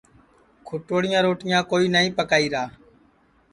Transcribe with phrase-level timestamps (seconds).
[0.67, 2.63] کُھٹوڑیاں روٹیاں کوئی نائی پکائیرا